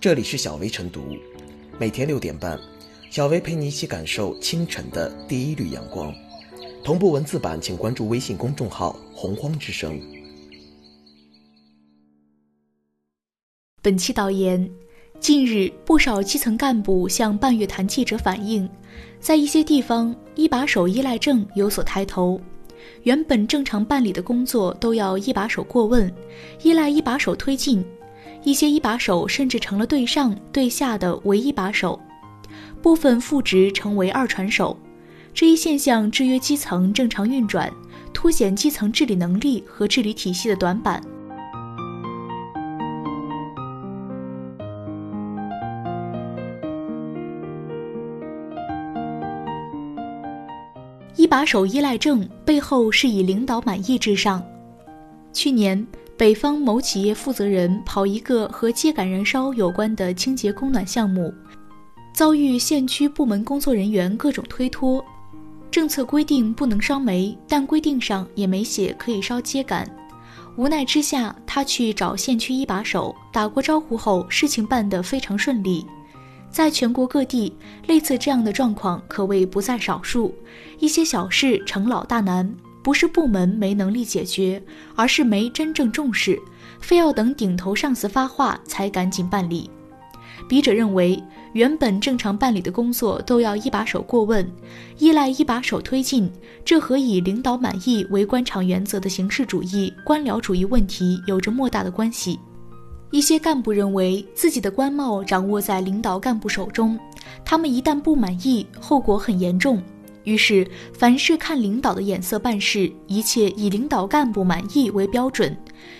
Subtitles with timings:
[0.00, 1.14] 这里是小薇晨读，
[1.78, 2.58] 每天六点半，
[3.10, 6.10] 小薇陪你一起感受清晨的第一缕阳光。
[6.82, 10.00] 同步文字版，请关注微信公众号“洪荒之声”。
[13.82, 14.66] 本期导言：
[15.18, 18.66] 近日，不少基层干部向半月谈记者反映，
[19.20, 22.40] 在一些地方，一把手依赖症有所抬头。
[23.02, 26.10] 原本正常办理的工作都要一把手过问，
[26.62, 27.84] 依赖一把手推进。
[28.42, 31.98] 一些一把手甚至成了对上对下的唯一把手，
[32.80, 34.76] 部分副职成为二传手。
[35.32, 37.70] 这一现象制约基层正常运转，
[38.12, 41.02] 凸显基层治理能力和治理体系的短板。
[51.14, 54.42] 一把手依赖症背后是以领导满意至上。
[55.32, 55.86] 去年。
[56.20, 61.32] 北方某企业负责人跑一个和秸秆燃烧有关的清洁供暖项目，
[62.12, 65.02] 遭遇县区部门工作人员各种推脱。
[65.70, 69.88] 政策规定不能烧煤，但规定上也没写可以烧秸秆。
[70.58, 75.86] 无奈之下，他去找县区一把手打过招呼后，事情办得非常顺利。
[76.50, 77.56] 在全国各地，
[77.86, 80.34] 类似这样的状况可谓不在少数。
[80.80, 82.54] 一些小事成老大难。
[82.82, 84.62] 不是部门没能力解决，
[84.94, 86.40] 而是没真正重视，
[86.80, 89.70] 非要等顶头上司发话才赶紧办理。
[90.48, 91.22] 笔者认为，
[91.52, 94.50] 原本正常办理的工作都要一把手过问，
[94.98, 96.30] 依赖一把手推进，
[96.64, 102.40] 这和以领导满意为官场原则的形式主义、官僚主义问题有着莫大的关系。
[103.10, 106.98] 一些干部认为自己的官帽掌握在领导干部手中，
[107.44, 109.82] 他们一旦不满意，后果很严重。
[110.24, 115.56] 于是，凡事看领导的眼色办事，一切以领导干部满意为标准。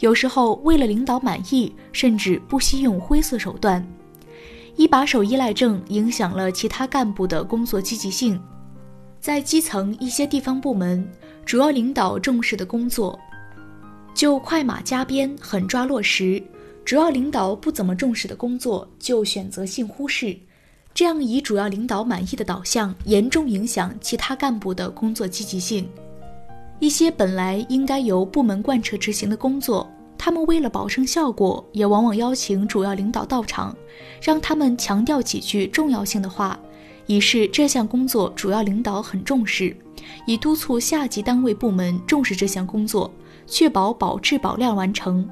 [0.00, 3.86] 有时候，为了领导满意，甚至不惜用灰色手段。
[4.76, 8.40] 一把手依赖症影响了其他干部的工作积极性。
[9.20, 11.06] 在基层一些地方部门，
[11.44, 13.18] 主要领导重视的工作，
[14.14, 16.42] 就快马加鞭，狠抓落实；
[16.84, 20.36] 主要领导不怎么重视的工作，就选择性忽视。
[20.94, 25.88] 这样以主要领导满意的导向，严重影响其他干部的工作积极性。
[26.78, 33.74] 一些本来应该由部门贯彻执行的工作，他们为了保证效果，也往往邀请主要领导到场，
[34.20, 36.58] 让他们强调几句重要性的话，
[37.06, 39.74] 以示这项工作主要领导很重视，
[40.26, 43.10] 以督促下级单位部门重视这项工作，
[43.46, 45.28] 确保保质保量完成。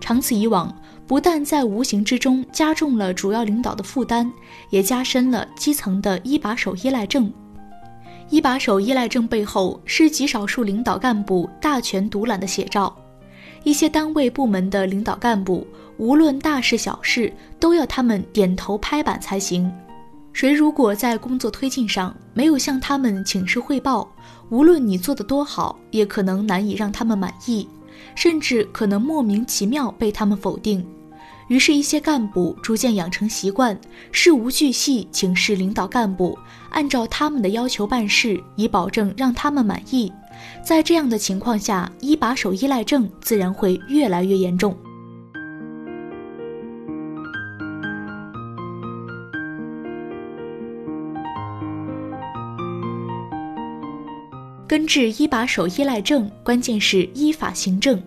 [0.00, 0.74] 长此以往。
[1.04, 4.30] 不但在无形之中加重了主要领导的负担，
[4.70, 7.30] 也加深了基层的一把手依赖症。
[8.30, 12.96] 一把手依赖症背后是极少数领导干部大权独揽的写照。
[13.62, 15.66] 一些单位部门的领导干部，
[15.98, 19.70] 无论大事小事，都要他们点头拍板才行。
[20.32, 24.10] 谁如果在工作推进上没有向他们请示汇报，
[24.48, 27.68] 无论你做得多好，也可能难以让他们满意。
[28.14, 30.86] 甚至可能莫名其妙被他们否定，
[31.48, 33.78] 于是，一些干部逐渐养成习惯，
[34.10, 36.38] 事无巨细请示领导干部，
[36.70, 40.12] 按照他们的要求办事，以保证让他们满意。
[40.64, 44.76] 在这样的情况下，一把手依赖症自然会越来越严重。
[54.72, 58.02] 根治一把手依赖症，关键是依法行政。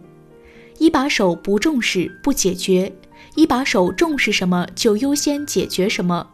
[0.80, 2.92] 一把手不重视不解决，
[3.36, 6.26] 一把手重视什么就优先解决什么。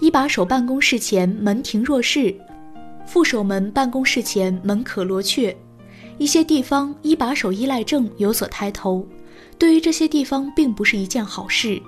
[0.00, 2.34] 一把手办公室前门庭若市，
[3.06, 5.56] 副手们办公室前门可罗雀。
[6.18, 9.06] 一些地方一把手依赖症有所抬头，
[9.60, 11.80] 对于这些地方并不是一件好事。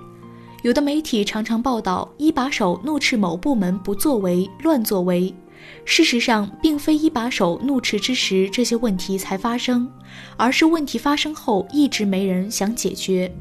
[0.63, 5.35] 有的媒体常常报道一把手怒斥某部门不作为、乱作为。
[5.85, 9.91] 事实上，并非一把手怒斥之时这些问题才发生，
[10.37, 13.31] 而是问题发生后一直没人想解决。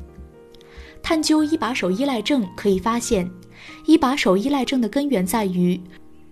[1.02, 3.30] 探究一把手依赖症，可以发现，
[3.86, 5.80] 一把手依赖症的根源在于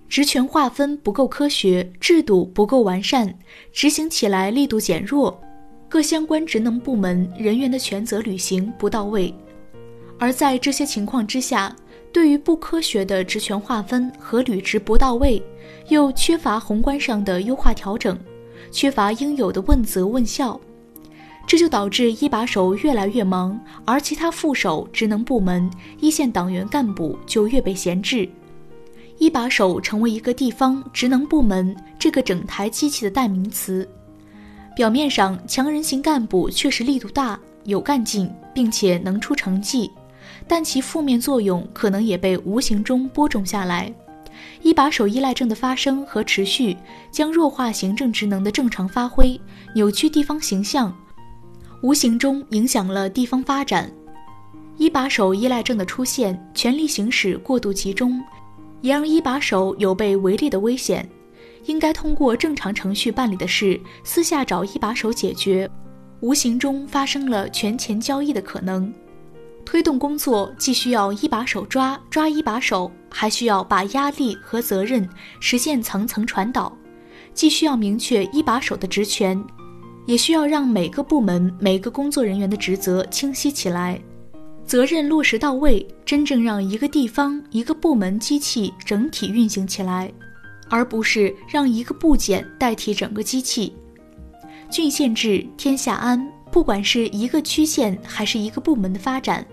[0.09, 3.39] 职权划分不够科学，制度不够完善，
[3.73, 5.39] 执行起来力度减弱，
[5.89, 9.35] 各相关职能部门人员的权责履行不到位。
[10.19, 11.75] 而在这些情况之下，
[12.13, 15.43] 对于不科学的职权划分和履职不到位。
[15.89, 18.19] 又缺乏宏观上的优化调整，
[18.71, 20.61] 缺乏应有的问责问效，
[21.47, 28.29] 这就导致一把手越来越忙，而其他副手、职能部门、一线党员干部就越被闲置。
[29.17, 33.89] 一把手成为一个地方职能部门这个整台机器的代名词。
[34.77, 39.91] 表面上，强人型干部确实力度大、有干劲，并且能出成绩，
[40.47, 43.93] 但其负面作用可能也被无形中播种下来。
[44.63, 46.77] 一把手依赖症的发生和持续，
[47.11, 49.41] 将弱化行政职能的正常发挥，
[49.75, 50.95] 扭曲地方形象，
[51.83, 53.91] 无形中影响了地方发展。
[54.77, 58.23] 一把手依赖症的出现，权力行使过度集中，
[58.81, 61.09] 也让一把手有被围猎的危险。
[61.67, 65.69] 应该通过正常程序办理的事，私下找一把手解决，
[66.21, 68.93] 无形中发生了权钱交易的可能。
[69.71, 75.07] 推动工作既需要一把手抓抓一把手，还需要把压力和责任
[75.41, 76.73] 实现层层传导；
[77.35, 79.39] 既需要明确一把手的职权，
[80.07, 84.01] 也需要让每个部门每个工作人员的职责清晰起来，
[84.65, 90.11] 责任落实到位，真正让一个地方一个部门机器整体运行起来，
[90.71, 93.75] 而不是让一个部件代替整个机器。
[94.71, 96.27] 郡县制，天下安。
[96.51, 99.47] 不管是一个区县还是一个部门的发展。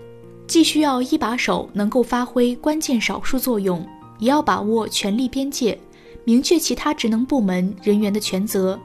[0.46, 3.84] 既需要一把手能够发挥关键少数作用，
[4.18, 5.78] 也要把握权力边界，
[6.24, 8.78] 明确其他职能部门人员的权责。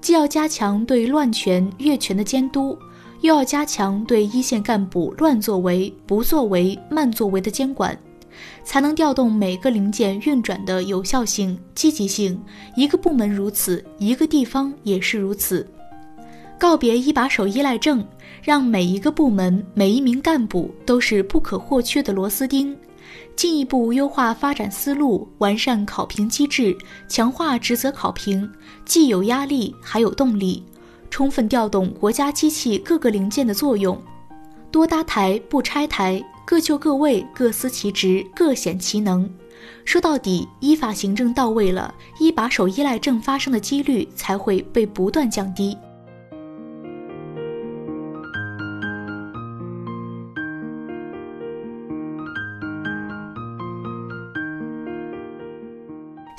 [0.00, 2.78] 既要加强对乱权越权的监督，
[3.20, 7.98] 又要加强对一线干部乱作为、不作为、慢作为的监管，
[8.62, 12.40] 才能调动每个零件运转的有效性、积极性。
[12.76, 15.66] 一个部门如此，一个地方也是如此。
[16.60, 18.06] 告别一把手依赖症。
[18.42, 22.74] 让每一个部门、每一名干部都是不可或缺的螺丝钉，
[23.36, 26.74] 进一步优化发展思路，完善考评机制，
[27.06, 28.50] 强化职责考评，
[28.86, 30.64] 既有压力还有动力，
[31.10, 34.00] 充分调动国家机器各个零件的作用，
[34.70, 39.28] 多搭台不拆台，各就各位，各司其职，各显其能。
[39.84, 45.76] 说到底，依法行政到位了，一把手依赖症发生的几率才会被不断降低。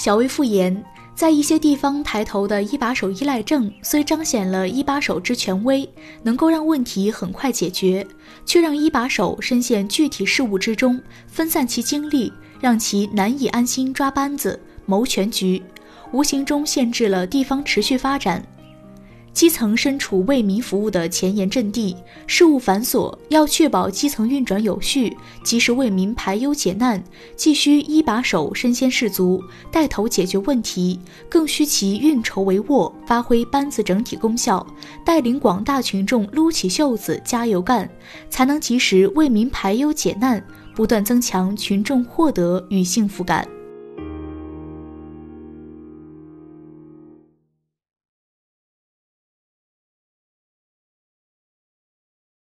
[0.03, 0.83] 小薇复言，
[1.13, 5.87] 在一些地方抬头的一把手依赖症，虽彰显了一把手之权威，
[6.23, 8.03] 能够让问题很快解决，
[8.43, 15.61] 却让一把手深陷具体事务之中，分散其精力，让其难以安心抓班子、谋全局，
[16.11, 18.43] 无形中限制了地方持续发展。
[19.33, 21.95] 基层身处为民服务的前沿阵地，
[22.27, 27.01] 事务繁琐，要确保基层运转有序，及时为民排忧解难，
[27.35, 29.41] 既需一把手身先士卒，
[29.71, 30.99] 带头解决问题，
[31.29, 34.65] 更需其运筹帷幄，发挥班子整体功效，
[35.05, 37.89] 带领广大群众撸起袖子加油干，
[38.29, 40.45] 才能及时为民排忧解难，
[40.75, 43.47] 不断增强群众获得与幸福感。